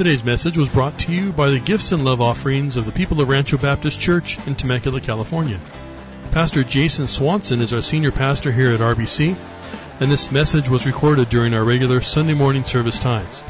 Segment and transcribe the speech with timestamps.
[0.00, 3.20] Today's message was brought to you by the gifts and love offerings of the people
[3.20, 5.60] of Rancho Baptist Church in Temecula, California.
[6.30, 9.36] Pastor Jason Swanson is our senior pastor here at RBC,
[10.00, 13.44] and this message was recorded during our regular Sunday morning service times.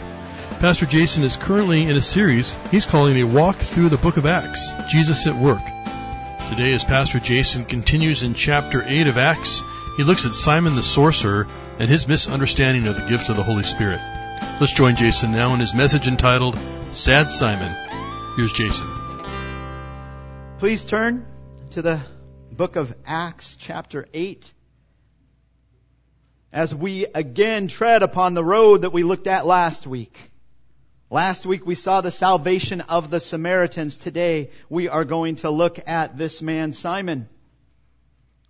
[0.59, 4.27] Pastor Jason is currently in a series he's calling a walk through the book of
[4.27, 5.64] Acts, Jesus at Work.
[6.48, 9.62] Today, as Pastor Jason continues in chapter 8 of Acts,
[9.96, 11.46] he looks at Simon the sorcerer
[11.79, 14.01] and his misunderstanding of the gift of the Holy Spirit.
[14.61, 16.59] Let's join Jason now in his message entitled
[16.93, 17.75] Sad Simon.
[18.37, 18.87] Here's Jason.
[20.59, 21.27] Please turn
[21.70, 22.01] to the
[22.52, 24.52] book of Acts, chapter 8.
[26.52, 30.18] As we again tread upon the road that we looked at last week.
[31.09, 33.96] Last week we saw the salvation of the Samaritans.
[33.98, 37.29] Today we are going to look at this man, Simon.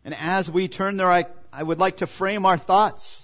[0.04, 3.20] And as we turn there, I, I would like to frame our thoughts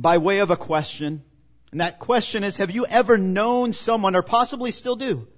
[0.00, 1.22] by way of a question.
[1.72, 5.28] And that question is, have you ever known someone, or possibly still do,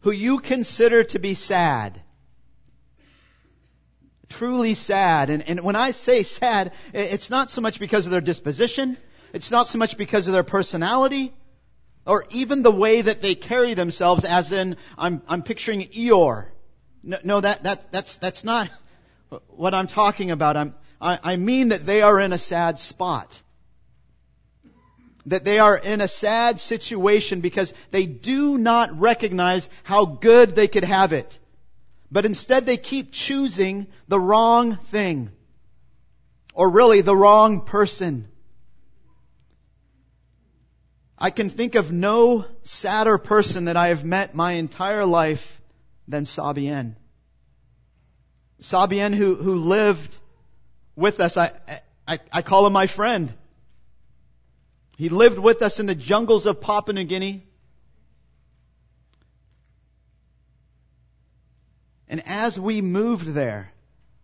[0.00, 2.02] who you consider to be sad?
[4.28, 5.30] Truly sad.
[5.30, 8.96] And, and when I say sad, it's not so much because of their disposition,
[9.32, 11.32] it's not so much because of their personality
[12.04, 16.48] or even the way that they carry themselves as in, I'm, I'm picturing Eeyore.
[17.04, 18.68] No, no, that, that, that's, that's not
[19.48, 20.56] what I'm talking about.
[20.56, 23.40] I'm, I, I mean that they are in a sad spot.
[25.30, 30.66] That they are in a sad situation because they do not recognize how good they
[30.66, 31.38] could have it.
[32.10, 35.30] But instead they keep choosing the wrong thing.
[36.52, 38.26] Or really the wrong person.
[41.16, 45.60] I can think of no sadder person that I have met my entire life
[46.08, 46.96] than Sabien.
[48.60, 50.18] Sabien who, who lived
[50.96, 51.52] with us, I,
[52.08, 53.32] I, I call him my friend.
[55.00, 57.42] He lived with us in the jungles of Papua New Guinea.
[62.06, 63.72] And as we moved there,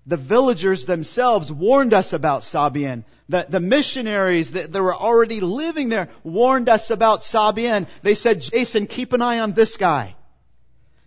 [0.07, 3.05] the villagers themselves warned us about Sabian.
[3.31, 7.87] The, the missionaries that, that were already living there warned us about Sabian.
[8.03, 10.15] They said, Jason, keep an eye on this guy.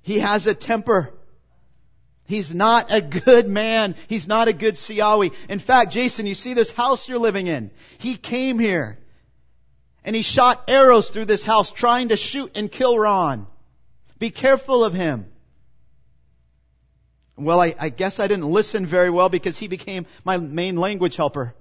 [0.02, 1.14] He has a temper.
[2.26, 3.94] He's not a good man.
[4.08, 5.32] He's not a good Siawi.
[5.48, 7.70] In fact, Jason, you see this house you're living in?
[8.00, 8.98] He came here
[10.10, 13.46] and he shot arrows through this house trying to shoot and kill Ron.
[14.18, 15.28] Be careful of him.
[17.38, 21.16] Well, I, I, guess I didn't listen very well because he became my main language
[21.16, 21.54] helper.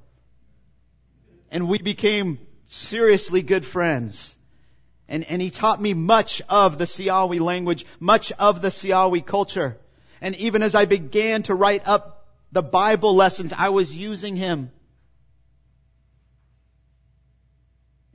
[1.51, 2.39] And we became
[2.69, 4.35] seriously good friends.
[5.11, 9.77] And, and he taught me much of the Siawi language, much of the Siawi culture.
[10.23, 14.71] And even as I began to write up the Bible lessons, I was using him.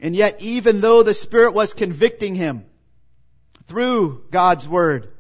[0.03, 2.66] And yet, even though the Spirit was convicting him
[3.68, 5.14] through God's Word,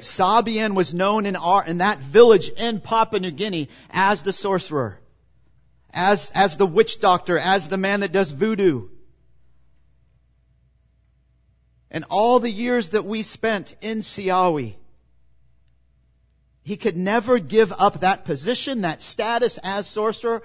[0.00, 5.00] Sabien was known in, our, in that village in Papua New Guinea as the sorcerer,
[5.94, 8.88] as, as the witch doctor, as the man that does voodoo.
[11.90, 14.74] And all the years that we spent in Siawi,
[16.64, 20.42] he could never give up that position, that status as sorcerer,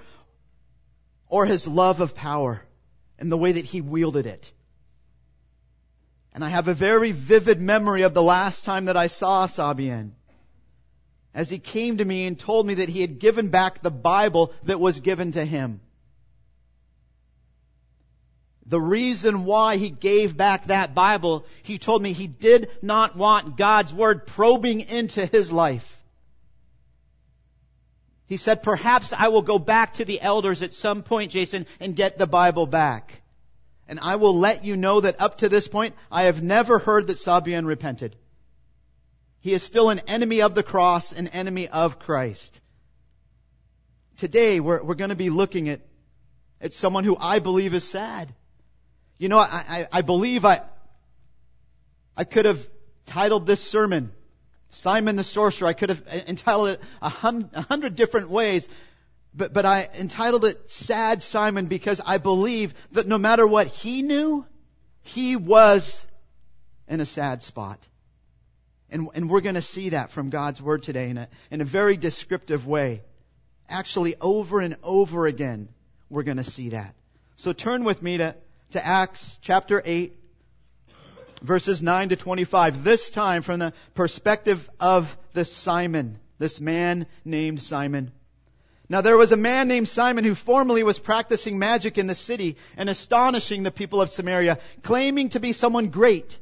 [1.28, 2.64] or his love of power
[3.20, 4.52] and the way that he wielded it.
[6.32, 10.12] And I have a very vivid memory of the last time that I saw Sabian.
[11.34, 14.52] As he came to me and told me that he had given back the Bible
[14.64, 15.80] that was given to him.
[18.66, 23.56] The reason why he gave back that Bible, he told me he did not want
[23.56, 25.99] God's Word probing into his life.
[28.30, 31.96] He said, perhaps I will go back to the elders at some point, Jason, and
[31.96, 33.22] get the Bible back.
[33.88, 37.08] And I will let you know that up to this point, I have never heard
[37.08, 38.14] that Sabian repented.
[39.40, 42.60] He is still an enemy of the cross, an enemy of Christ.
[44.16, 45.80] Today, we're, we're going to be looking at,
[46.60, 48.32] at someone who I believe is sad.
[49.18, 50.60] You know, I, I, I believe I,
[52.16, 52.64] I could have
[53.06, 54.12] titled this sermon,
[54.70, 55.68] Simon the Sorcerer.
[55.68, 58.68] I could have entitled it a hundred different ways.
[59.34, 64.02] But, but I entitled it Sad Simon because I believe that no matter what he
[64.02, 64.44] knew,
[65.02, 66.06] he was
[66.88, 67.78] in a sad spot.
[68.90, 71.64] And, and we're going to see that from God's Word today in a, in a
[71.64, 73.02] very descriptive way.
[73.68, 75.68] Actually, over and over again,
[76.08, 76.94] we're going to see that.
[77.36, 78.34] So turn with me to,
[78.72, 80.19] to Acts chapter 8,
[81.42, 82.84] verses 9 to 25.
[82.84, 88.12] This time from the perspective of this Simon, this man named Simon.
[88.88, 92.56] Now there was a man named Simon who formerly was practicing magic in the city
[92.76, 96.38] and astonishing the people of Samaria, claiming to be someone great.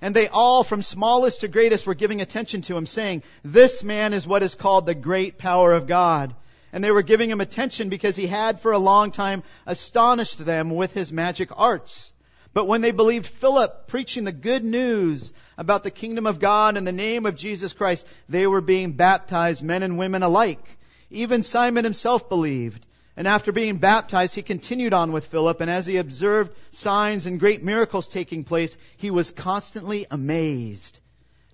[0.00, 4.12] And they all, from smallest to greatest, were giving attention to him, saying, This man
[4.12, 6.34] is what is called the great power of God.
[6.72, 10.70] And they were giving him attention because he had for a long time astonished them
[10.70, 12.11] with his magic arts.
[12.54, 16.84] But when they believed Philip preaching the good news about the kingdom of God in
[16.84, 20.78] the name of Jesus Christ, they were being baptized, men and women alike.
[21.10, 22.84] Even Simon himself believed.
[23.16, 27.40] And after being baptized, he continued on with Philip, and as he observed signs and
[27.40, 30.98] great miracles taking place, he was constantly amazed.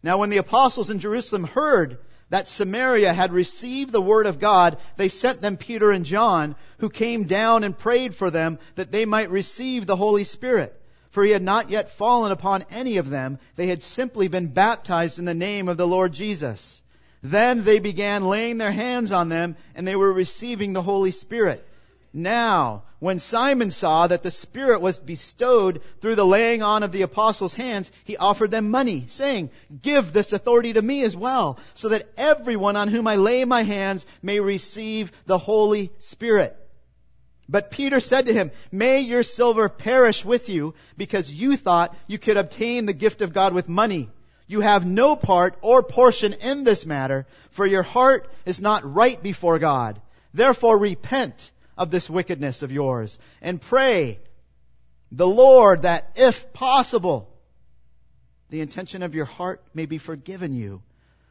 [0.03, 1.99] Now when the apostles in Jerusalem heard
[2.31, 6.91] that Samaria had received the word of God, they sent them Peter and John, who
[6.91, 10.81] came down and prayed for them that they might receive the Holy Spirit.
[11.11, 13.39] For he had not yet fallen upon any of them.
[13.57, 16.83] They had simply been baptized in the name of the Lord Jesus.
[17.23, 21.67] Then they began laying their hands on them, and they were receiving the Holy Spirit.
[22.13, 27.03] Now, when Simon saw that the Spirit was bestowed through the laying on of the
[27.03, 29.51] apostles' hands, he offered them money, saying,
[29.83, 33.63] Give this authority to me as well, so that everyone on whom I lay my
[33.63, 36.57] hands may receive the Holy Spirit.
[37.49, 42.19] But Peter said to him, May your silver perish with you, because you thought you
[42.19, 44.11] could obtain the gift of God with money.
[44.47, 49.23] You have no part or portion in this matter, for your heart is not right
[49.23, 50.01] before God.
[50.35, 54.19] Therefore repent of this wickedness of yours and pray
[55.13, 57.35] the Lord that if possible,
[58.51, 60.83] the intention of your heart may be forgiven you.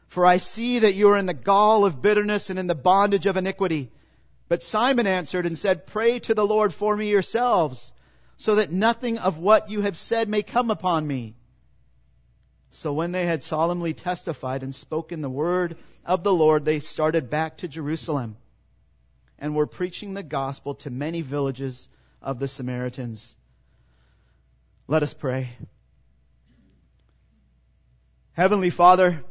[0.08, 3.26] For I see that you are in the gall of bitterness and in the bondage
[3.26, 3.90] of iniquity.
[4.48, 7.92] But Simon answered and said, Pray to the Lord for me yourselves,
[8.36, 11.34] so that nothing of what you have said may come upon me.
[12.70, 17.30] So when they had solemnly testified and spoken the word of the Lord, they started
[17.30, 18.36] back to Jerusalem
[19.38, 21.88] and were preaching the gospel to many villages
[22.20, 23.34] of the Samaritans.
[24.86, 25.50] Let us pray.
[28.32, 29.24] Heavenly Father,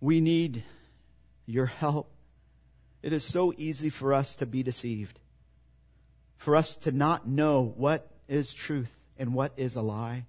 [0.00, 0.64] we need
[1.46, 2.13] your help.
[3.04, 5.20] It is so easy for us to be deceived,
[6.38, 10.24] for us to not know what is truth and what is a lie.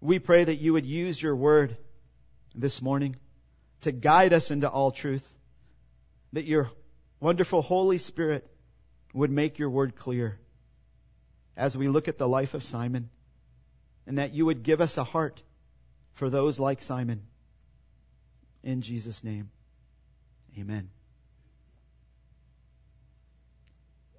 [0.00, 1.76] We pray that you would use your word
[2.54, 3.16] this morning
[3.82, 5.30] to guide us into all truth,
[6.32, 6.70] that your
[7.20, 8.50] wonderful Holy Spirit
[9.12, 10.38] would make your word clear
[11.54, 13.10] as we look at the life of Simon,
[14.06, 15.42] and that you would give us a heart
[16.14, 17.24] for those like Simon.
[18.62, 19.50] In Jesus' name,
[20.58, 20.90] amen.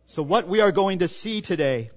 [0.05, 1.91] So, what we are going to see today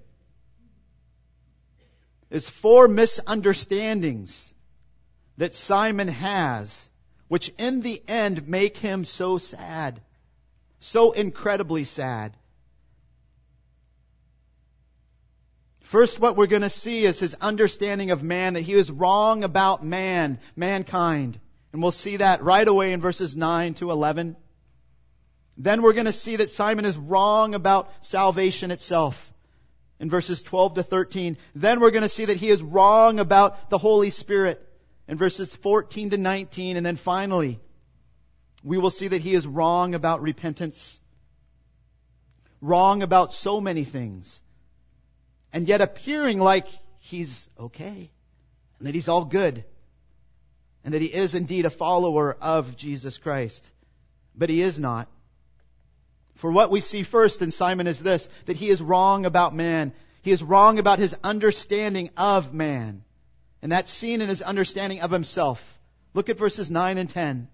[2.30, 4.52] is four misunderstandings
[5.38, 6.90] that Simon has,
[7.28, 10.00] which in the end make him so sad.
[10.80, 12.36] So incredibly sad.
[15.80, 19.44] First, what we're going to see is his understanding of man, that he was wrong
[19.44, 21.38] about man, mankind.
[21.72, 24.36] And we'll see that right away in verses 9 to 11.
[25.56, 29.32] Then we're going to see that Simon is wrong about salvation itself
[29.98, 31.36] in verses 12 to 13.
[31.54, 34.66] Then we're going to see that he is wrong about the Holy Spirit
[35.08, 36.76] in verses 14 to 19.
[36.76, 37.60] And then finally,
[38.62, 41.00] we will see that he is wrong about repentance.
[42.60, 44.40] Wrong about so many things.
[45.52, 46.66] And yet appearing like
[46.98, 48.10] he's okay.
[48.78, 49.64] And that he's all good.
[50.84, 53.70] And that he is indeed a follower of Jesus Christ.
[54.34, 55.08] But he is not.
[56.36, 59.92] For what we see first in Simon is this, that he is wrong about man.
[60.22, 63.04] He is wrong about his understanding of man.
[63.60, 65.78] And that's seen in his understanding of himself.
[66.14, 67.48] Look at verses 9 and 10.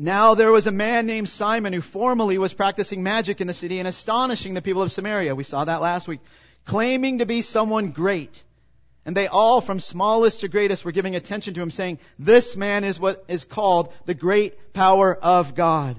[0.00, 3.80] Now there was a man named Simon who formerly was practicing magic in the city
[3.80, 5.34] and astonishing the people of Samaria.
[5.34, 6.20] We saw that last week.
[6.66, 8.44] Claiming to be someone great.
[9.04, 12.84] And they all, from smallest to greatest, were giving attention to him, saying, This man
[12.84, 15.98] is what is called the great power of God.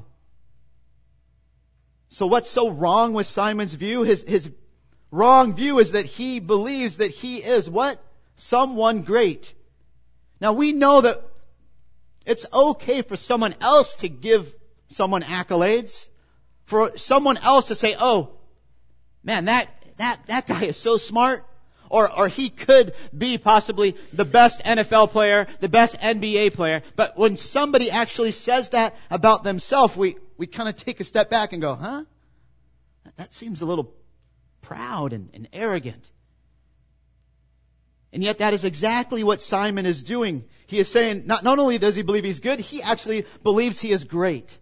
[2.07, 4.03] So what's so wrong with Simon's view?
[4.03, 4.49] His, his
[5.11, 8.01] wrong view is that he believes that he is what?
[8.37, 9.53] Someone great.
[10.39, 11.21] Now we know that
[12.29, 14.53] it's okay for someone else to give
[14.91, 16.07] someone accolades,
[16.65, 18.37] for someone else to say, oh,
[19.23, 19.67] man, that,
[19.97, 21.43] that, that guy is so smart
[21.89, 26.83] or, or he could be possibly the best NFL player, the best NBA player.
[26.95, 31.31] But when somebody actually says that about themselves, we, we kind of take a step
[31.31, 32.03] back and go, huh?
[33.17, 33.91] That seems a little
[34.61, 36.11] proud and, and arrogant.
[38.11, 40.45] And yet that is exactly what Simon is doing.
[40.65, 43.91] He is saying, not, not only does he believe he's good, he actually believes he
[43.91, 44.57] is great.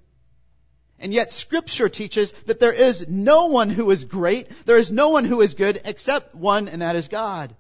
[1.00, 5.10] And yet scripture teaches that there is no one who is great, there is no
[5.10, 7.56] one who is good except one, and that is God.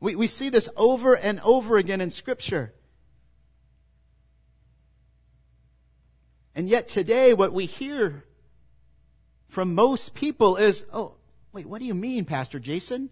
[0.00, 2.74] We, we see this over and over again in scripture.
[6.54, 8.24] And yet today what we hear
[9.48, 11.14] from most people is, oh,
[11.52, 13.08] wait, what do you mean, Pastor Jason?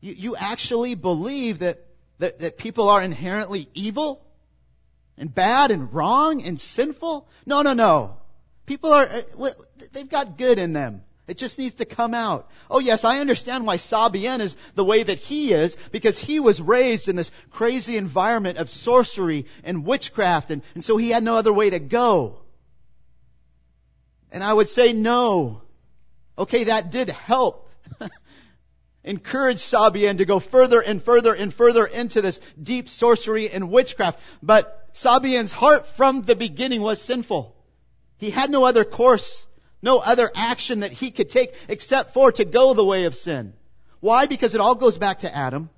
[0.00, 1.84] You, you actually believe that,
[2.18, 4.24] that, that people are inherently evil
[5.16, 7.28] and bad and wrong and sinful?
[7.46, 8.16] No, no, no.
[8.66, 9.50] People are, uh,
[9.92, 11.02] they've got good in them.
[11.30, 12.50] It just needs to come out.
[12.68, 16.60] Oh yes, I understand why Sabien is the way that he is, because he was
[16.60, 21.36] raised in this crazy environment of sorcery and witchcraft, and, and so he had no
[21.36, 22.40] other way to go.
[24.32, 25.62] And I would say no.
[26.36, 27.70] Okay, that did help.
[29.04, 34.20] encourage Sabian to go further and further and further into this deep sorcery and witchcraft.
[34.42, 37.56] But Sabian's heart from the beginning was sinful.
[38.18, 39.46] He had no other course,
[39.82, 43.54] no other action that he could take except for to go the way of sin.
[44.00, 44.26] Why?
[44.26, 45.70] Because it all goes back to Adam.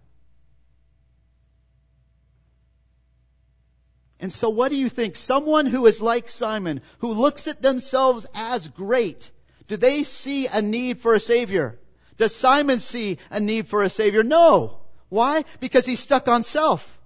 [4.19, 5.17] And so what do you think?
[5.17, 9.29] Someone who is like Simon, who looks at themselves as great,
[9.67, 11.79] do they see a need for a Savior?
[12.17, 14.23] Does Simon see a need for a Savior?
[14.23, 14.79] No.
[15.09, 15.45] Why?
[15.61, 16.99] Because he's stuck on self.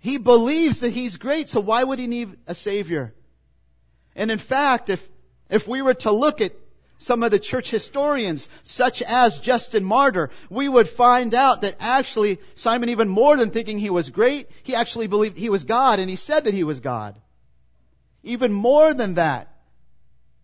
[0.00, 3.14] He believes that he's great, so why would he need a Savior?
[4.16, 5.06] And in fact, if,
[5.48, 6.52] if we were to look at
[6.98, 12.38] some of the church historians, such as Justin Martyr, we would find out that actually
[12.54, 16.10] Simon, even more than thinking he was great, he actually believed he was God, and
[16.10, 17.14] he said that he was God.
[18.22, 19.48] Even more than that,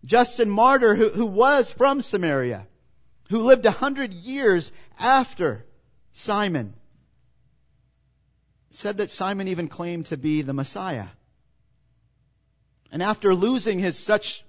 [0.03, 2.67] Justin Martyr, who, who was from Samaria,
[3.29, 5.65] who lived a hundred years after
[6.13, 6.73] Simon,
[8.71, 11.07] said that Simon even claimed to be the Messiah.
[12.91, 14.43] And after losing his such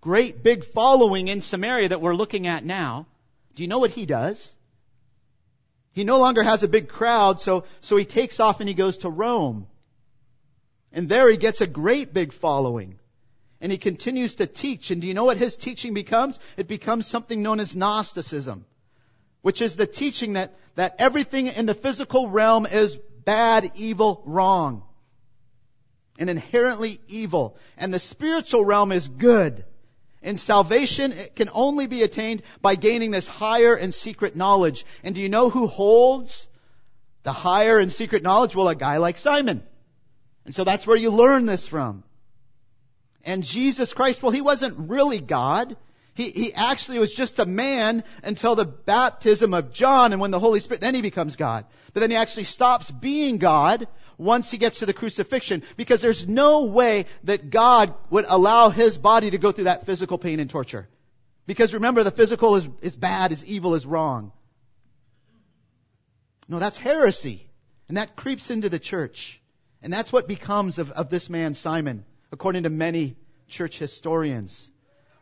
[0.00, 3.06] great big following in Samaria that we're looking at now,
[3.54, 4.54] do you know what he does?
[5.92, 8.98] He no longer has a big crowd, so, so he takes off and he goes
[8.98, 9.66] to Rome.
[10.92, 12.98] And there he gets a great big following.
[13.60, 14.90] And he continues to teach.
[14.90, 16.38] And do you know what his teaching becomes?
[16.56, 18.66] It becomes something known as Gnosticism,
[19.42, 24.82] which is the teaching that, that everything in the physical realm is bad, evil, wrong.
[26.18, 27.58] And inherently evil.
[27.76, 29.64] And the spiritual realm is good.
[30.22, 34.84] And salvation can only be attained by gaining this higher and secret knowledge.
[35.04, 36.48] And do you know who holds
[37.22, 38.56] the higher and secret knowledge?
[38.56, 39.62] Well, a guy like Simon.
[40.44, 42.02] And so that's where you learn this from.
[43.26, 45.76] And Jesus Christ, well, he wasn't really God.
[46.14, 50.38] He, he actually was just a man until the baptism of John and when the
[50.38, 51.66] Holy Spirit, then he becomes God.
[51.92, 56.28] But then he actually stops being God once he gets to the crucifixion because there's
[56.28, 60.48] no way that God would allow his body to go through that physical pain and
[60.48, 60.88] torture.
[61.46, 64.30] Because remember, the physical is, is bad, is evil, is wrong.
[66.48, 67.48] No, that's heresy.
[67.88, 69.40] And that creeps into the church.
[69.82, 73.16] And that's what becomes of, of this man, Simon according to many
[73.48, 74.70] church historians.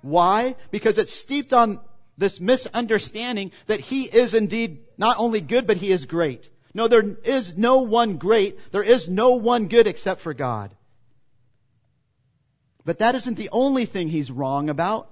[0.03, 0.57] Why?
[0.71, 1.81] Because it's steeped on
[2.17, 6.49] this misunderstanding that he is indeed not only good, but he is great.
[6.73, 8.59] No, there is no one great.
[8.73, 10.75] There is no one good except for God.
[12.85, 15.11] But that isn't the only thing he's wrong about.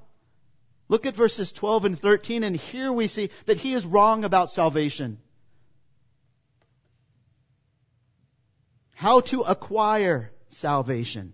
[0.89, 4.51] Look at verses 12 and 13, and here we see that he is wrong about
[4.51, 5.19] salvation.
[8.95, 11.33] How to acquire salvation.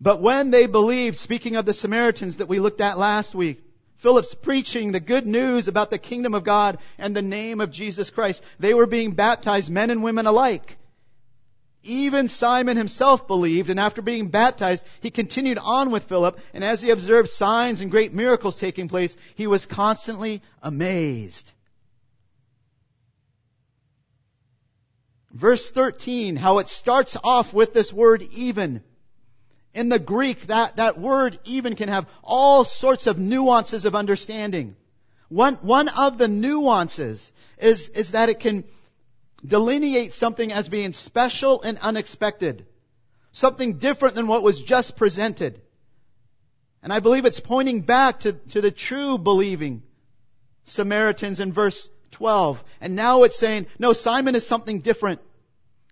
[0.00, 3.62] But when they believed, speaking of the Samaritans that we looked at last week,
[3.96, 8.10] Philip's preaching the good news about the kingdom of God and the name of Jesus
[8.10, 10.76] Christ, they were being baptized, men and women alike.
[11.84, 16.80] Even Simon himself believed, and after being baptized, he continued on with Philip, and as
[16.80, 21.50] he observed signs and great miracles taking place, he was constantly amazed.
[25.30, 28.82] Verse 13, how it starts off with this word even.
[29.74, 34.76] In the Greek, that, that word even can have all sorts of nuances of understanding.
[35.28, 38.64] One, one of the nuances is, is that it can
[39.44, 42.66] delineate something as being special and unexpected.
[43.32, 45.60] Something different than what was just presented.
[46.82, 49.82] And I believe it's pointing back to, to the true believing
[50.66, 52.62] Samaritans in verse 12.
[52.80, 55.20] And now it's saying, no, Simon is something different.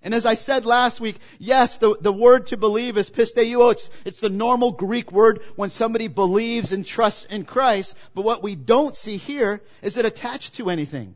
[0.03, 3.71] And as I said last week, yes, the, the word to believe is pisteuo.
[3.71, 7.97] It's, it's the normal Greek word when somebody believes and trusts in Christ.
[8.15, 11.15] But what we don't see here is it attached to anything.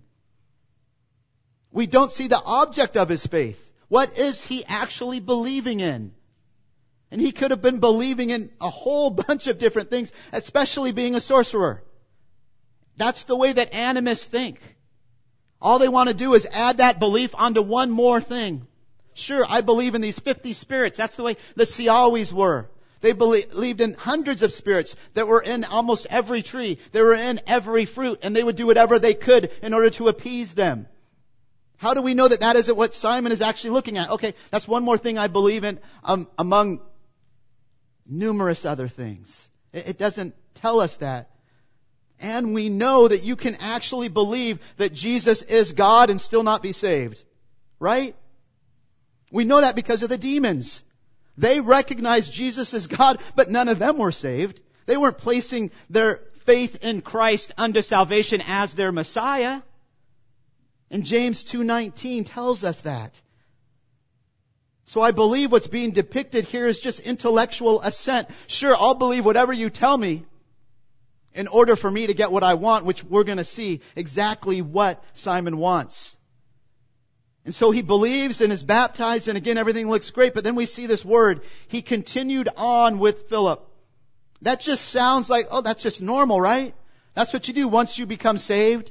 [1.73, 3.63] We don't see the object of his faith.
[3.89, 6.13] What is he actually believing in?
[7.11, 11.17] And he could have been believing in a whole bunch of different things, especially being
[11.17, 11.83] a sorcerer.
[12.97, 14.61] That's the way that animists think.
[15.61, 18.67] All they want to do is add that belief onto one more thing.
[19.17, 20.99] Sure, I believe in these 50 spirits.
[20.99, 22.69] That's the way the Siawis were.
[23.01, 26.79] They believed in hundreds of spirits that were in almost every tree.
[26.93, 30.09] They were in every fruit, and they would do whatever they could in order to
[30.09, 30.87] appease them.
[31.79, 34.11] How do we know that that isn't what Simon is actually looking at?
[34.11, 36.81] Okay, that's one more thing I believe in um, among
[38.07, 39.49] numerous other things.
[39.73, 41.31] It, it doesn't tell us that.
[42.21, 46.63] And we know that you can actually believe that Jesus is God and still not
[46.63, 47.25] be saved.
[47.79, 48.15] Right?
[49.31, 50.83] We know that because of the demons.
[51.37, 54.61] They recognized Jesus as God, but none of them were saved.
[54.87, 59.61] They weren't placing their faith in Christ unto salvation as their Messiah.
[60.91, 63.21] And James 2:19 tells us that.
[64.87, 68.29] So I believe what's being depicted here is just intellectual assent.
[68.47, 70.25] Sure, I'll believe whatever you tell me
[71.35, 74.63] in order for me to get what I want, which we're going to see exactly
[74.63, 76.16] what Simon wants.
[77.47, 80.67] And so he believes and is baptized, and again, everything looks great, but then we
[80.67, 81.43] see this word.
[81.69, 83.65] He continued on with Philip.
[84.43, 86.75] That just sounds like, oh, that's just normal, right?
[87.15, 88.91] That's what you do once you become saved.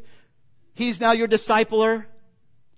[0.74, 2.06] He's now your discipler.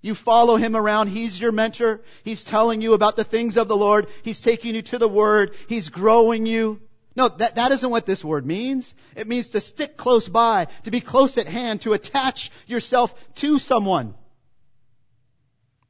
[0.02, 1.08] You follow him around.
[1.08, 2.00] He's your mentor.
[2.24, 4.08] He's telling you about the things of the Lord.
[4.24, 5.54] He's taking you to the Word.
[5.68, 6.80] He's growing you.
[7.14, 8.94] No, that, that isn't what this word means.
[9.16, 13.58] It means to stick close by, to be close at hand, to attach yourself to
[13.58, 14.14] someone.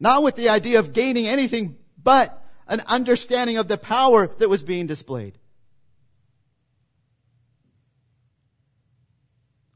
[0.01, 4.63] Not with the idea of gaining anything but an understanding of the power that was
[4.63, 5.39] being displayed.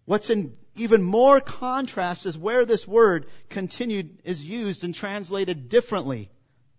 [0.04, 6.30] What's in even more contrast is where this word continued is used and translated differently.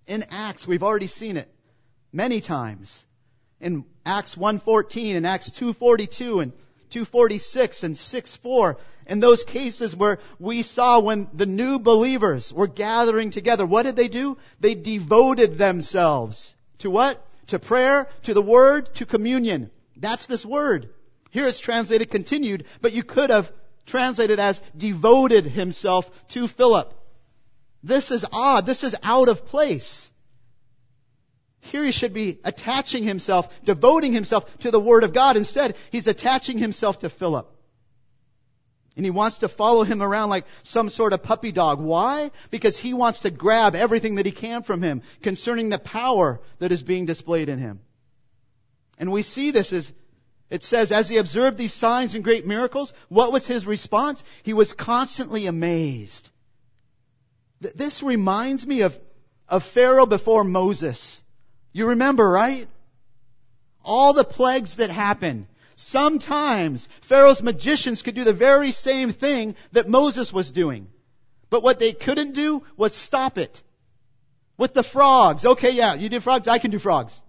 [0.08, 1.54] In Acts, we've already seen it
[2.12, 3.06] many times.
[3.60, 6.54] In Acts 1.14 and Acts 2.42 and
[6.94, 8.78] 246 and 6.4,
[9.08, 13.96] in those cases where we saw when the new believers were gathering together, what did
[13.96, 14.38] they do?
[14.60, 17.26] They devoted themselves to what?
[17.48, 19.72] To prayer, to the word, to communion.
[19.98, 20.90] That's this word.
[21.32, 23.52] Here it's translated continued, but you could have
[23.88, 26.94] translated as devoted himself to Philip.
[27.82, 28.68] This is odd.
[28.68, 30.12] This is out of place.
[31.72, 35.38] Here he should be attaching himself, devoting himself to the Word of God.
[35.38, 37.50] Instead, he's attaching himself to Philip.
[38.96, 41.80] And he wants to follow him around like some sort of puppy dog.
[41.80, 42.32] Why?
[42.52, 46.72] Because he wants to grab everything that he can from him concerning the power that
[46.72, 47.80] is being displayed in him.
[49.00, 49.94] And we see this as
[50.50, 54.24] it says, as he observed these signs and great miracles, what was his response?
[54.44, 56.30] He was constantly amazed.
[57.60, 59.00] This reminds me of,
[59.48, 61.24] of Pharaoh before Moses.
[61.74, 62.68] You remember, right?
[63.84, 65.48] All the plagues that happened.
[65.76, 70.88] Sometimes Pharaoh's magicians could do the very same thing that Moses was doing.
[71.50, 73.62] But what they couldn't do was stop it.
[74.58, 75.46] With the frogs.
[75.46, 77.20] Okay, yeah, you do frogs, I can do frogs.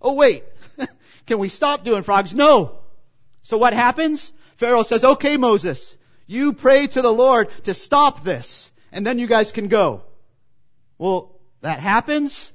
[0.00, 0.44] Oh wait.
[1.26, 2.34] can we stop doing frogs?
[2.34, 2.78] No.
[3.42, 4.32] So what happens?
[4.56, 9.26] Pharaoh says, okay Moses, you pray to the Lord to stop this, and then you
[9.26, 10.02] guys can go.
[10.98, 12.51] Well, that happens.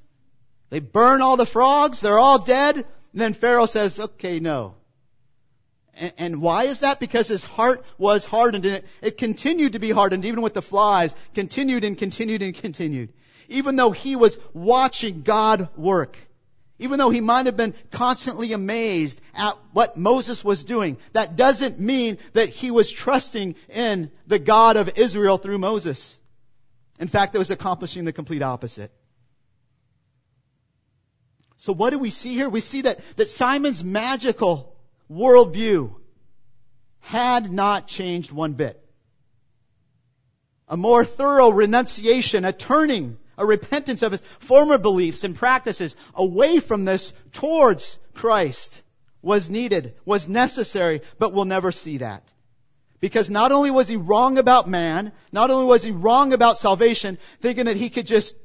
[0.69, 4.75] They burn all the frogs, they're all dead, and then Pharaoh says, okay, no.
[6.17, 6.99] And, why is that?
[6.99, 11.15] Because his heart was hardened and it continued to be hardened even with the flies,
[11.33, 13.13] continued and continued and continued.
[13.49, 16.17] Even though he was watching God work.
[16.77, 21.79] Even though he might have been constantly amazed at what Moses was doing, that doesn't
[21.79, 26.19] mean that he was trusting in the God of Israel through Moses.
[26.99, 28.91] In fact, it was accomplishing the complete opposite.
[31.57, 32.49] So what do we see here?
[32.49, 34.75] We see that, that Simon's magical
[35.11, 35.93] worldview
[36.99, 38.83] had not changed one bit.
[40.67, 46.59] A more thorough renunciation, a turning, a repentance of his former beliefs and practices away
[46.59, 48.83] from this towards Christ
[49.21, 52.23] was needed, was necessary, but we'll never see that.
[52.99, 57.17] Because not only was he wrong about man, not only was he wrong about salvation,
[57.41, 58.35] thinking that he could just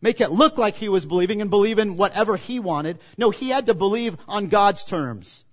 [0.00, 2.98] make it look like he was believing and believe in whatever he wanted.
[3.16, 5.44] No, he had to believe on God's terms.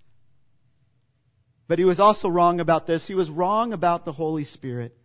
[1.68, 3.08] But he was also wrong about this.
[3.08, 4.96] He was wrong about the Holy Spirit.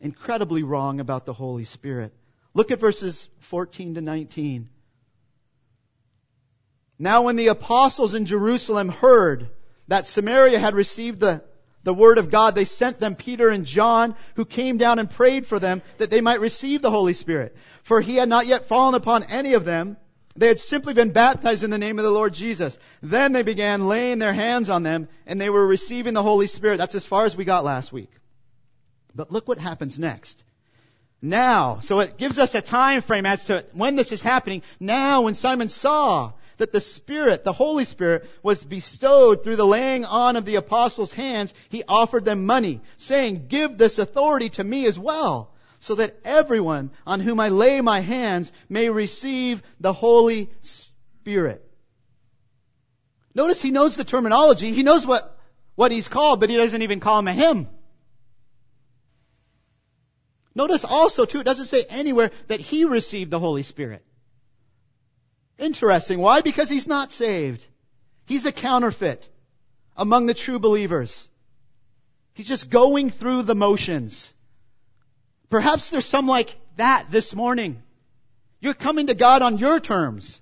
[0.00, 2.12] incredibly wrong about the Holy Spirit.
[2.54, 4.68] Look at verses 14 to 19.
[6.98, 9.48] Now when the apostles in Jerusalem heard
[9.88, 11.42] that Samaria had received the,
[11.82, 15.46] the word of God, they sent them Peter and John, who came down and prayed
[15.46, 17.56] for them that they might receive the Holy Spirit.
[17.82, 19.96] For he had not yet fallen upon any of them.
[20.36, 22.78] They had simply been baptized in the name of the Lord Jesus.
[23.02, 26.76] Then they began laying their hands on them and they were receiving the Holy Spirit.
[26.76, 28.10] That's as far as we got last week.
[29.14, 30.42] But look what happens next.
[31.22, 34.62] Now, so it gives us a time frame as to when this is happening.
[34.78, 40.04] Now, when Simon saw that the Spirit, the Holy Spirit, was bestowed through the laying
[40.04, 44.84] on of the apostles' hands, he offered them money, saying, Give this authority to me
[44.84, 50.50] as well, so that everyone on whom I lay my hands may receive the Holy
[50.60, 51.66] Spirit.
[53.34, 54.70] Notice he knows the terminology.
[54.70, 55.38] He knows what,
[55.76, 57.68] what he's called, but he doesn't even call him a him.
[60.54, 64.04] Notice also, too, it doesn't say anywhere that he received the Holy Spirit.
[65.60, 66.18] Interesting.
[66.18, 66.40] Why?
[66.40, 67.64] Because he's not saved.
[68.24, 69.28] He's a counterfeit
[69.96, 71.28] among the true believers.
[72.32, 74.34] He's just going through the motions.
[75.50, 77.82] Perhaps there's some like that this morning.
[78.60, 80.40] You're coming to God on your terms.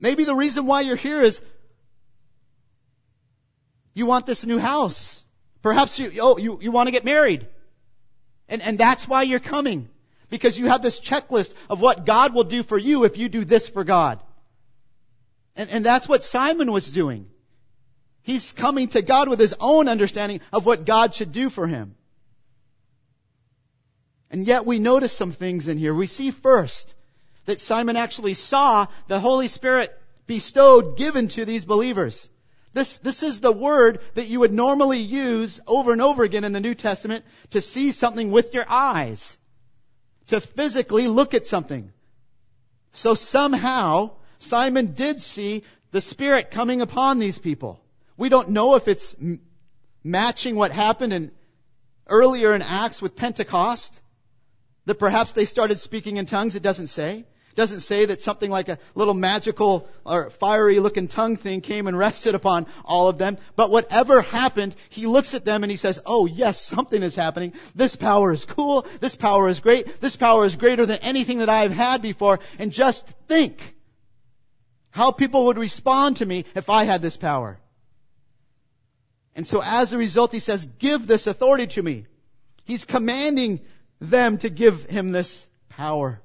[0.00, 1.42] Maybe the reason why you're here is
[3.94, 5.22] you want this new house.
[5.62, 7.46] Perhaps you, oh, you, you want to get married.
[8.48, 9.88] And, and that's why you're coming.
[10.30, 13.44] Because you have this checklist of what God will do for you if you do
[13.44, 14.22] this for God.
[15.56, 17.28] And, and that's what Simon was doing.
[18.22, 21.96] He's coming to God with his own understanding of what God should do for him.
[24.30, 25.92] And yet we notice some things in here.
[25.92, 26.94] We see first
[27.46, 29.92] that Simon actually saw the Holy Spirit
[30.26, 32.28] bestowed, given to these believers.
[32.72, 36.52] This, this is the word that you would normally use over and over again in
[36.52, 39.38] the New Testament to see something with your eyes.
[40.30, 41.92] To physically look at something.
[42.92, 47.80] So somehow, Simon did see the Spirit coming upon these people.
[48.16, 49.40] We don't know if it's m-
[50.04, 51.32] matching what happened in,
[52.06, 54.00] earlier in Acts with Pentecost.
[54.86, 57.26] That perhaps they started speaking in tongues, it doesn't say.
[57.60, 61.98] Doesn't say that something like a little magical or fiery looking tongue thing came and
[62.08, 63.36] rested upon all of them.
[63.54, 67.52] But whatever happened, he looks at them and he says, Oh yes, something is happening.
[67.74, 68.86] This power is cool.
[69.00, 70.00] This power is great.
[70.00, 72.40] This power is greater than anything that I've had before.
[72.58, 73.76] And just think
[74.88, 77.60] how people would respond to me if I had this power.
[79.36, 82.06] And so as a result, he says, give this authority to me.
[82.64, 83.60] He's commanding
[84.00, 86.22] them to give him this power.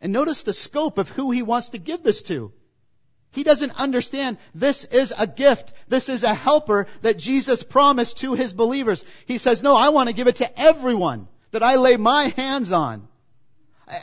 [0.00, 2.52] And notice the scope of who he wants to give this to.
[3.32, 5.72] He doesn't understand this is a gift.
[5.88, 9.04] This is a helper that Jesus promised to his believers.
[9.26, 12.70] He says, no, I want to give it to everyone that I lay my hands
[12.70, 13.08] on.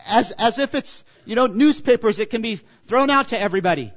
[0.05, 3.93] As, as if it's, you know, newspapers, it can be thrown out to everybody.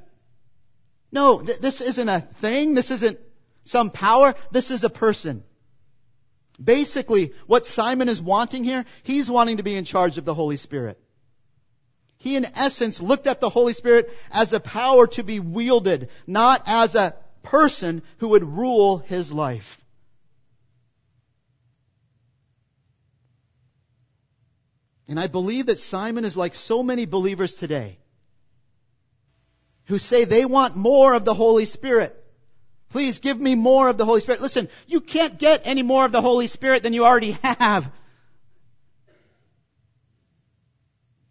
[1.11, 2.73] No, th- this isn't a thing.
[2.73, 3.19] This isn't
[3.65, 4.35] some power.
[4.51, 5.43] This is a person.
[6.63, 10.57] Basically, what Simon is wanting here, he's wanting to be in charge of the Holy
[10.57, 10.97] Spirit.
[12.25, 16.63] He, in essence, looked at the Holy Spirit as a power to be wielded, not
[16.65, 19.79] as a person who would rule his life.
[25.07, 27.99] And I believe that Simon is like so many believers today
[29.83, 32.19] who say they want more of the Holy Spirit.
[32.89, 34.41] Please give me more of the Holy Spirit.
[34.41, 37.91] Listen, you can't get any more of the Holy Spirit than you already have.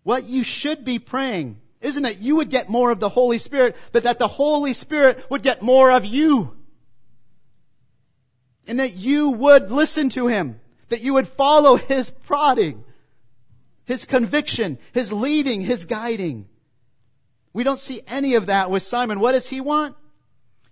[0.05, 3.77] What you should be praying isn't that you would get more of the Holy Spirit,
[3.91, 6.57] but that the Holy Spirit would get more of you.
[8.67, 10.61] And that you would listen to Him.
[10.91, 12.85] That you would follow His prodding,
[13.85, 16.47] His conviction, His leading, His guiding.
[17.55, 19.21] We don't see any of that with Simon.
[19.21, 19.97] What does he want?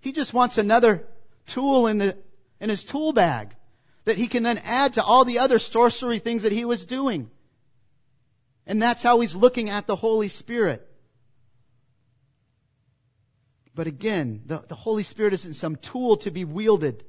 [0.01, 1.07] He just wants another
[1.47, 2.17] tool in the,
[2.59, 3.55] in his tool bag
[4.03, 7.31] that he can then add to all the other sorcery things that he was doing.
[8.65, 10.87] And that's how he's looking at the Holy Spirit.
[13.75, 17.03] But again, the, the Holy Spirit isn't some tool to be wielded.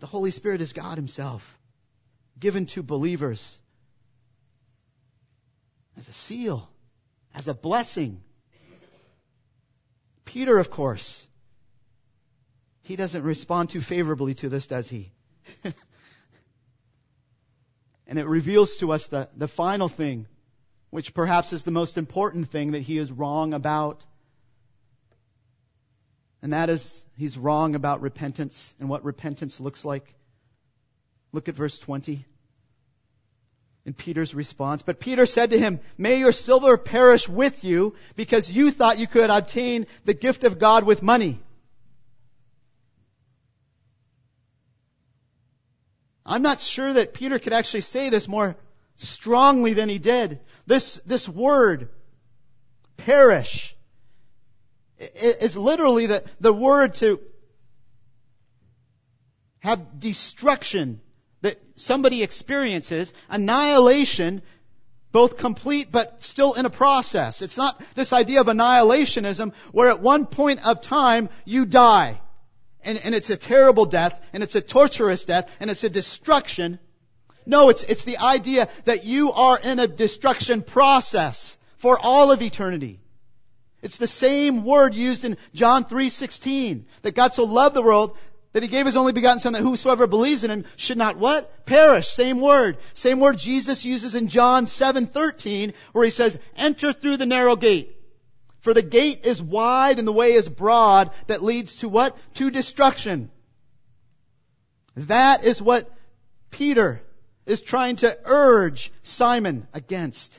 [0.00, 1.58] The Holy Spirit is God Himself,
[2.38, 3.58] given to believers
[5.98, 6.70] as a seal,
[7.34, 8.22] as a blessing.
[10.24, 11.26] Peter, of course,
[12.82, 15.10] he doesn't respond too favorably to this, does he?
[18.06, 20.26] and it reveals to us the, the final thing
[20.90, 24.04] which perhaps is the most important thing that he is wrong about.
[26.42, 30.14] And that is, he's wrong about repentance and what repentance looks like.
[31.32, 32.24] Look at verse 20.
[33.84, 34.82] in Peter's response.
[34.82, 39.06] But Peter said to him, May your silver perish with you because you thought you
[39.06, 41.40] could obtain the gift of God with money.
[46.26, 48.56] I'm not sure that Peter could actually say this more
[48.98, 50.40] strongly than he did.
[50.66, 51.88] This, this word,
[52.98, 53.74] perish,
[54.98, 57.20] is literally the, the word to
[59.60, 61.00] have destruction
[61.40, 64.42] that somebody experiences, annihilation,
[65.12, 67.42] both complete but still in a process.
[67.42, 72.20] It's not this idea of annihilationism where at one point of time you die.
[72.82, 76.78] And, and it's a terrible death, and it's a torturous death, and it's a destruction.
[77.48, 82.42] No, it's, it's the idea that you are in a destruction process for all of
[82.42, 83.00] eternity.
[83.80, 88.18] It's the same word used in John 3:16 that God so loved the world
[88.52, 91.64] that he gave his only begotten son that whosoever believes in him should not what?
[91.64, 92.08] Perish.
[92.08, 92.76] Same word.
[92.92, 97.96] Same word Jesus uses in John 7:13 where he says, "Enter through the narrow gate."
[98.60, 102.14] For the gate is wide and the way is broad that leads to what?
[102.34, 103.30] To destruction.
[104.96, 105.90] That is what
[106.50, 107.02] Peter
[107.48, 110.38] is trying to urge Simon against.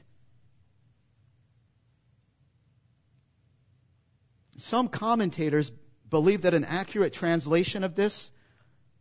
[4.57, 5.71] Some commentators
[6.07, 8.29] believe that an accurate translation of this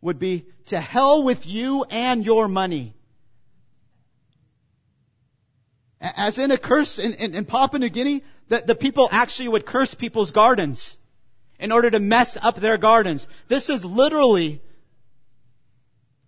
[0.01, 2.95] would be to hell with you and your money.
[6.01, 9.67] As in a curse in, in, in Papua New Guinea, that the people actually would
[9.67, 10.97] curse people's gardens
[11.59, 13.27] in order to mess up their gardens.
[13.49, 14.61] This is literally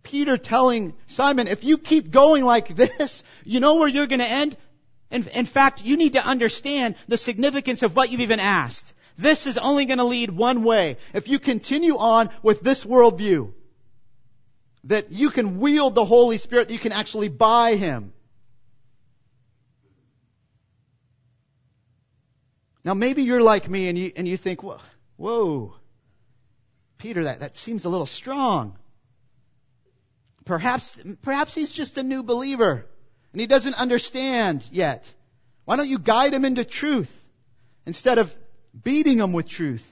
[0.03, 4.25] Peter telling Simon, if you keep going like this, you know where you're going to
[4.25, 4.57] end?
[5.11, 8.93] In, in fact, you need to understand the significance of what you've even asked.
[9.17, 10.97] This is only going to lead one way.
[11.13, 13.53] If you continue on with this worldview,
[14.85, 18.13] that you can wield the Holy Spirit, that you can actually buy Him.
[22.83, 24.79] Now maybe you're like me and you, and you think, whoa,
[25.17, 25.75] whoa,
[26.97, 28.75] Peter, that, that seems a little strong.
[30.45, 32.85] Perhaps, perhaps he's just a new believer
[33.31, 35.05] and he doesn't understand yet.
[35.65, 37.15] Why don't you guide him into truth
[37.85, 38.35] instead of
[38.83, 39.87] beating him with truth.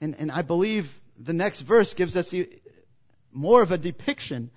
[0.00, 2.34] And, and I believe the next verse gives us
[3.32, 4.50] more of a depiction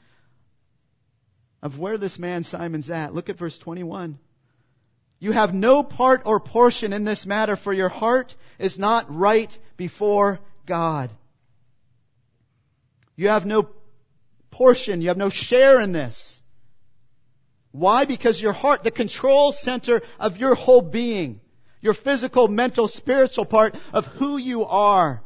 [1.62, 3.14] of where this man Simon's at.
[3.14, 4.18] Look at verse 21.
[5.20, 9.56] You have no part or portion in this matter, for your heart is not right
[9.78, 11.12] before God.
[13.22, 13.70] You have no
[14.50, 16.42] portion, you have no share in this.
[17.70, 18.06] Why?
[18.06, 21.40] Because your heart, the control center of your whole being,
[21.82, 25.22] your physical, mental, spiritual part of who you are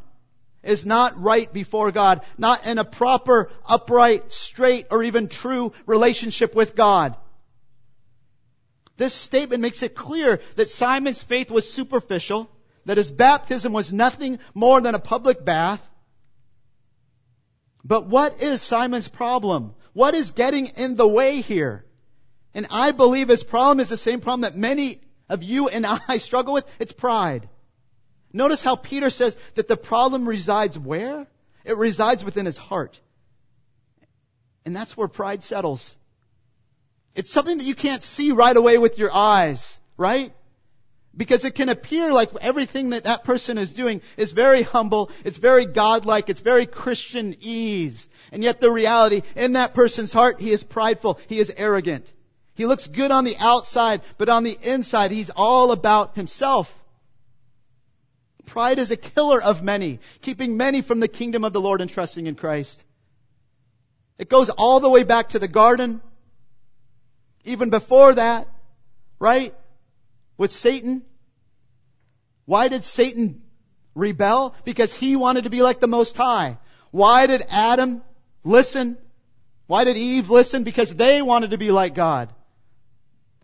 [0.61, 6.53] is not right before God, not in a proper, upright, straight, or even true relationship
[6.53, 7.15] with God.
[8.97, 12.49] This statement makes it clear that Simon's faith was superficial,
[12.87, 15.89] that his baptism was nothing more than a public bath.
[17.85, 19.75] But what is Simon's problem?
[19.93, 21.85] What is getting in the way here?
[22.55, 26.17] And I believe his problem is the same problem that many of you and I
[26.17, 27.47] struggle with, it's pride.
[28.33, 31.27] Notice how Peter says that the problem resides where?
[31.63, 32.99] It resides within his heart.
[34.65, 35.95] And that's where pride settles.
[37.13, 40.33] It's something that you can't see right away with your eyes, right?
[41.17, 45.37] Because it can appear like everything that that person is doing is very humble, it's
[45.37, 48.09] very godlike, it's very Christian ease.
[48.31, 52.11] And yet the reality, in that person's heart, he is prideful, he is arrogant.
[52.55, 56.73] He looks good on the outside, but on the inside, he's all about himself.
[58.45, 61.89] Pride is a killer of many, keeping many from the kingdom of the Lord and
[61.89, 62.85] trusting in Christ.
[64.17, 66.01] It goes all the way back to the garden.
[67.43, 68.47] Even before that,
[69.19, 69.53] right?
[70.37, 71.03] With Satan.
[72.45, 73.41] Why did Satan
[73.93, 74.55] rebel?
[74.63, 76.57] Because he wanted to be like the Most High.
[76.91, 78.03] Why did Adam
[78.43, 78.97] listen?
[79.67, 80.63] Why did Eve listen?
[80.63, 82.31] Because they wanted to be like God.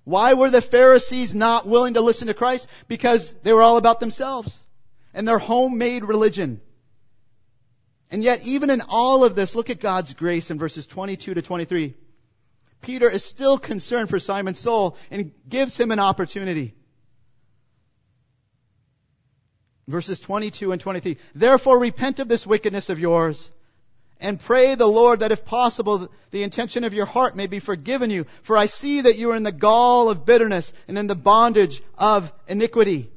[0.04, 2.67] Why were the Pharisees not willing to listen to Christ?
[2.88, 4.60] Because they were all about themselves
[5.13, 6.62] and their homemade religion.
[8.10, 11.41] And yet, even in all of this, look at God's grace in verses 22 to
[11.41, 11.93] 23.
[12.82, 16.73] Peter is still concerned for Simon's soul and gives him an opportunity.
[19.91, 21.17] Verses 22 and 23.
[21.36, 23.51] Therefore repent of this wickedness of yours
[24.21, 28.12] and pray the Lord that if possible, the intention of your heart may be forgiven
[28.12, 28.25] you.
[28.43, 31.82] For I see that you are in the gall of bitterness and in the bondage
[31.97, 33.10] of iniquity.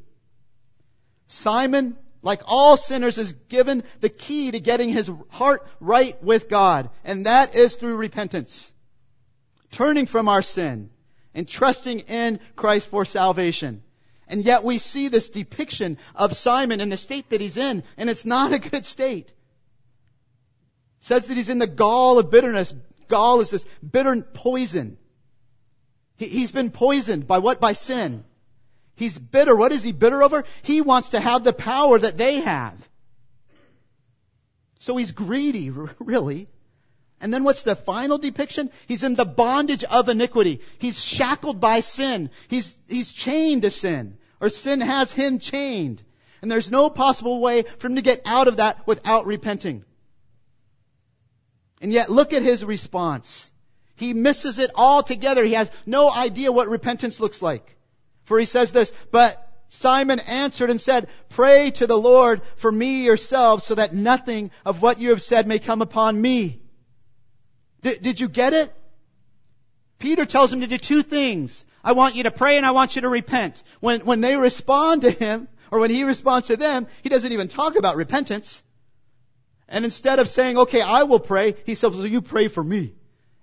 [1.29, 6.89] Simon, like all sinners, is given the key to getting his heart right with God,
[7.05, 8.73] and that is through repentance.
[9.73, 10.89] turning from our sin
[11.35, 13.83] and trusting in Christ for salvation.
[14.29, 18.09] And yet we see this depiction of Simon in the state that he's in, and
[18.09, 19.29] it's not a good state.
[19.29, 19.35] It
[21.01, 22.75] says that he's in the gall of bitterness.
[23.09, 24.97] Gall is this bitter poison.
[26.17, 27.61] He, he's been poisoned by what?
[27.61, 28.25] By sin.
[28.97, 29.55] He's bitter.
[29.55, 30.45] What is he bitter over?
[30.63, 32.77] He wants to have the power that they have.
[34.79, 36.49] So he's greedy, really.
[37.21, 38.71] And then what's the final depiction?
[38.87, 40.61] He's in the bondage of iniquity.
[40.79, 42.31] He's shackled by sin.
[42.49, 44.19] He's, he's chained to sin.
[44.41, 46.03] Or sin has him chained.
[46.43, 49.85] And there's no possible way for him to get out of that without repenting.
[51.81, 53.51] And yet look at his response.
[53.97, 55.45] He misses it altogether.
[55.45, 57.77] He has no idea what repentance looks like.
[58.25, 63.05] For he says this, but Simon answered and said, Pray to the Lord for me
[63.05, 66.61] yourselves so that nothing of what you have said may come upon me.
[67.85, 68.75] Did, did you get it?
[69.99, 71.65] Peter tells him to do two things.
[71.85, 73.63] I want you to pray and I want you to repent.
[73.81, 77.49] When, when they respond to him, or when he responds to them, he doesn't even
[77.49, 78.63] talk about repentance.
[79.69, 82.95] And instead of saying, okay, I will pray, he says, well, you pray for me.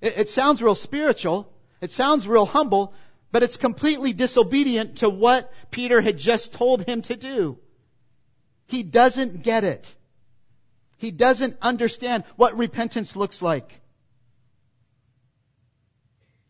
[0.02, 1.54] It, it sounds real spiritual.
[1.80, 2.94] It sounds real humble,
[3.32, 7.60] but it's completely disobedient to what Peter had just told him to do.
[8.68, 9.96] He doesn't get it.
[10.98, 13.81] He doesn't understand what repentance looks like.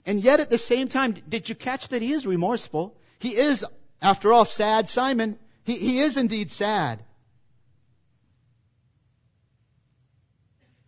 [0.05, 2.97] And yet at the same time, did you catch that he is remorseful?
[3.19, 3.65] He is,
[4.01, 5.37] after all, sad Simon.
[5.63, 7.03] He, he is indeed sad.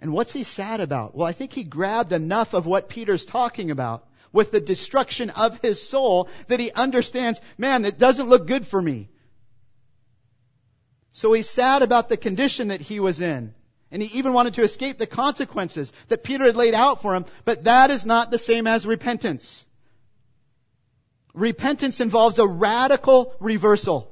[0.02, 1.16] And what's he sad about?
[1.16, 5.62] Well, I think he grabbed enough of what Peter's talking about with the destruction of
[5.62, 9.10] his soul that he understands, man, it doesn't look good for me.
[11.14, 13.54] So he's sad about the condition that he was in.
[13.94, 17.26] And he even wanted to escape the consequences that Peter had laid out for him,
[17.46, 19.68] but that is not the same as repentance.
[21.36, 24.12] Repentance involves a radical reversal.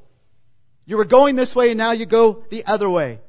[0.85, 3.21] You were going this way and now you go the other way.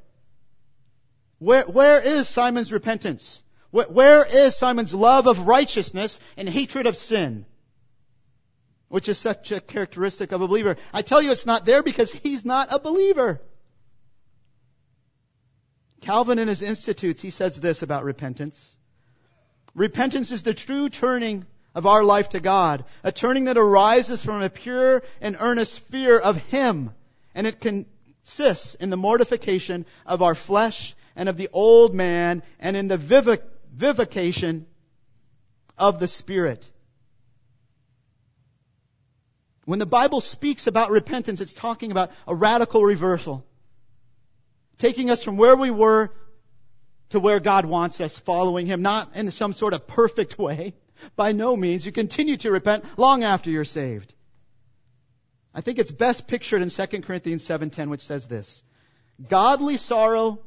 [1.39, 3.43] Where, where is Simon's repentance?
[3.71, 7.47] Where, where is Simon's love of righteousness and hatred of sin?
[8.89, 10.77] Which is such a characteristic of a believer.
[10.93, 13.41] I tell you it's not there because he's not a believer.
[16.03, 18.77] Calvin in his Institutes, he says this about repentance.
[19.75, 24.43] Repentance is the true turning of our life to God, a turning that arises from
[24.43, 26.91] a pure and earnest fear of Him,
[27.35, 32.77] and it consists in the mortification of our flesh and of the old man and
[32.77, 34.67] in the vivic- vivification
[35.79, 36.69] of the Spirit.
[39.65, 43.47] When the Bible speaks about repentance, it's talking about a radical reversal
[44.79, 46.11] taking us from where we were
[47.11, 50.75] to where God wants us, following Him, not in some sort of perfect way.
[51.17, 51.85] By no means.
[51.85, 54.15] You continue to repent long after you're saved.
[55.55, 58.63] I think it's best pictured in 2 Corinthians 7:10 which says this.
[59.29, 60.39] Godly sorrow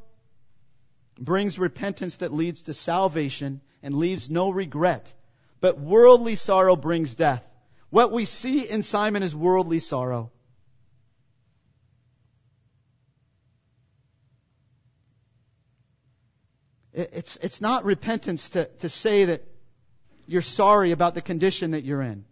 [1.18, 5.12] brings repentance that leads to salvation and leaves no regret,
[5.60, 7.44] but worldly sorrow brings death.
[7.90, 10.32] What we see in Simon is worldly sorrow.
[16.96, 19.42] It's, it's not repentance to, to say that
[20.26, 22.24] you're sorry about the condition that you're in.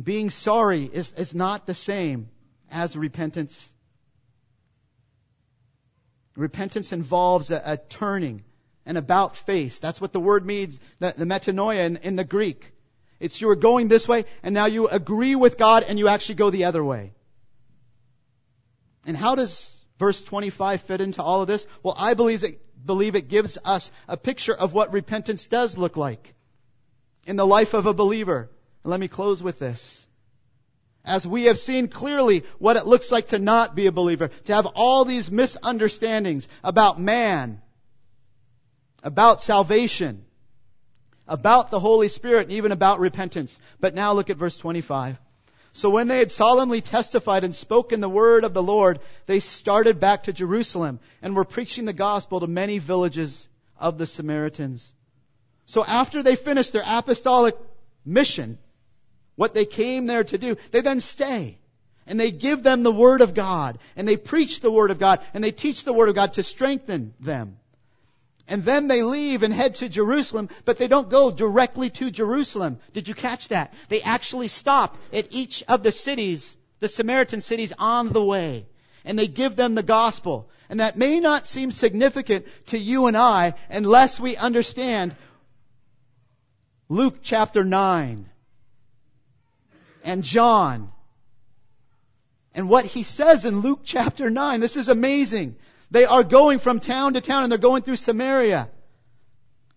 [0.00, 2.28] Being sorry is, is not the same
[2.70, 3.68] as repentance.
[6.36, 8.44] Repentance involves a, a turning,
[8.86, 9.80] an about face.
[9.80, 12.72] That's what the word means, the, the metanoia in, in the Greek.
[13.18, 16.36] It's you are going this way, and now you agree with God, and you actually
[16.36, 17.12] go the other way.
[19.04, 21.66] And how does verse 25 fit into all of this?
[21.84, 25.96] Well, I believe it, believe it gives us a picture of what repentance does look
[25.96, 26.34] like
[27.26, 28.50] in the life of a believer.
[28.82, 30.04] And let me close with this.
[31.04, 34.54] As we have seen clearly what it looks like to not be a believer, to
[34.54, 37.60] have all these misunderstandings about man,
[39.02, 40.24] about salvation,
[41.28, 43.60] about the Holy Spirit, and even about repentance.
[43.80, 45.18] But now look at verse 25.
[45.72, 50.00] So when they had solemnly testified and spoken the word of the Lord, they started
[50.00, 53.48] back to Jerusalem and were preaching the gospel to many villages
[53.78, 54.92] of the Samaritans.
[55.66, 57.56] So after they finished their apostolic
[58.04, 58.58] mission,
[59.36, 61.58] what they came there to do, they then stay.
[62.06, 63.78] And they give them the Word of God.
[63.94, 65.20] And they preach the Word of God.
[65.32, 67.59] And they teach the Word of God to strengthen them.
[68.50, 72.80] And then they leave and head to Jerusalem, but they don't go directly to Jerusalem.
[72.92, 73.72] Did you catch that?
[73.88, 78.66] They actually stop at each of the cities, the Samaritan cities on the way.
[79.04, 80.50] And they give them the gospel.
[80.68, 85.14] And that may not seem significant to you and I unless we understand
[86.88, 88.28] Luke chapter 9
[90.02, 90.90] and John.
[92.52, 95.54] And what he says in Luke chapter 9, this is amazing.
[95.90, 98.70] They are going from town to town and they're going through Samaria.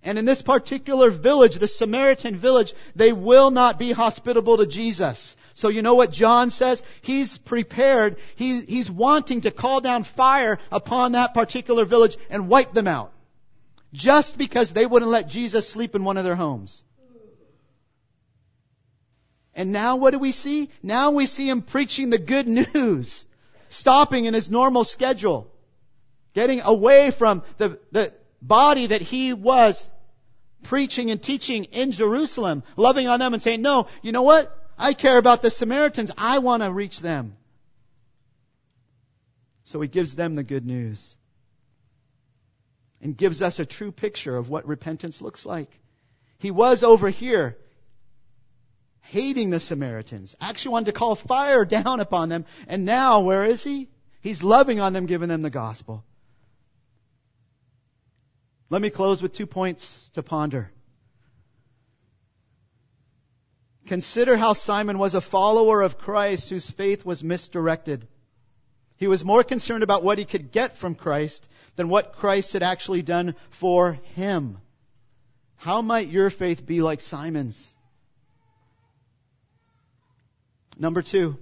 [0.04, 5.38] And in this particular village, the Samaritan village, they will not be hospitable to Jesus.
[5.54, 6.84] So you know what John says?
[7.02, 8.18] He's prepared.
[8.36, 13.14] He, he's wanting to call down fire upon that particular village and wipe them out.
[13.94, 16.84] Just because they wouldn't let Jesus sleep in one of their homes.
[19.56, 20.70] And now what do we see?
[20.82, 23.26] Now we see him preaching the good news.
[23.70, 25.53] Stopping in his normal schedule.
[26.34, 29.90] Getting away from the, the body that he was
[30.64, 34.58] preaching and teaching in Jerusalem, loving on them and saying, no, you know what?
[34.78, 36.12] I care about the Samaritans.
[36.18, 37.36] I want to reach them.
[39.66, 41.16] So he gives them the good news
[43.02, 45.70] and gives us a true picture of what repentance looks like.
[46.40, 47.58] He was over here
[49.02, 53.64] hating the Samaritans, actually wanted to call fire down upon them, and now where is
[53.64, 53.90] he?
[54.22, 56.04] He's loving on them, giving them the gospel.
[58.74, 60.72] Let me close with two points to ponder.
[63.86, 68.08] Consider how Simon was a follower of Christ whose faith was misdirected.
[68.98, 72.64] He was more concerned about what he could get from Christ than what Christ had
[72.64, 74.58] actually done for him.
[75.58, 77.76] How might your faith be like Simon's?
[80.80, 81.38] Number two,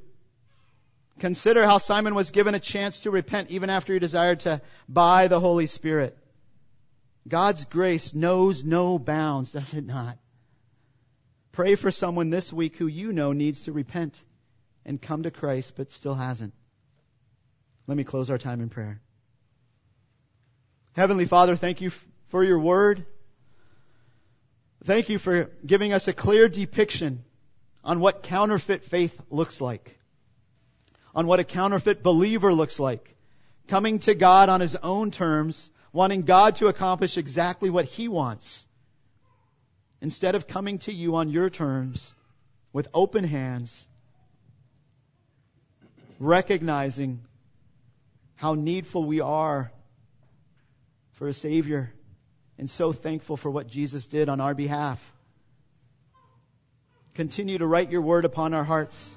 [1.20, 5.30] consider how Simon was given a chance to repent even after he desired to buy
[5.30, 6.18] the Holy Spirit.
[7.28, 10.18] God's grace knows no bounds, does it not?
[11.52, 14.20] Pray for someone this week who you know needs to repent
[14.86, 16.54] and come to Christ but still hasn't.
[17.88, 19.02] Let me close our time in prayer.
[20.94, 21.92] Heavenly Father, thank you
[22.30, 23.06] for your word.
[24.84, 27.24] Thank you for giving us a clear depiction
[27.84, 29.98] on what counterfeit faith looks like,
[31.14, 33.16] on what a counterfeit believer looks like,
[33.68, 38.66] coming to God on his own terms wanting God to accomplish exactly what He wants,
[40.02, 42.14] instead of coming to you on your terms
[42.74, 43.88] with open hands,
[46.20, 47.22] recognizing
[48.36, 49.72] how needful we are
[51.14, 51.94] for a Savior,
[52.58, 55.14] and so thankful for what Jesus did on our behalf.
[57.14, 59.16] Continue to write your word upon our hearts,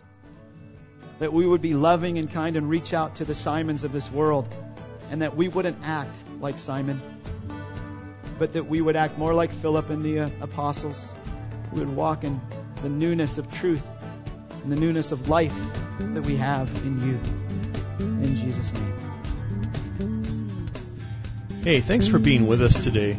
[1.20, 4.11] that we would be loving and kind and reach out to the Simons of this
[4.11, 4.53] world
[5.11, 7.00] and that we wouldn't act like Simon,
[8.38, 11.12] but that we would act more like Philip and the uh, apostles.
[11.72, 12.40] We would walk in
[12.82, 13.86] the newness of truth
[14.62, 15.57] and the newness of life
[15.98, 17.20] that we have in you.
[18.00, 18.94] In Jesus' name.
[21.62, 23.18] Hey, thanks for being with us today.